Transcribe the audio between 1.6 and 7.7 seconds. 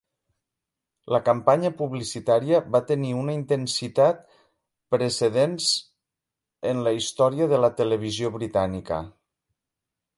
publicitària va tenir una intensitat precedents en la història de